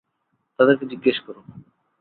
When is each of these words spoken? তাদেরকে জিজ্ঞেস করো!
তাদেরকে 0.59 0.85
জিজ্ঞেস 0.91 1.17
করো! 1.25 1.41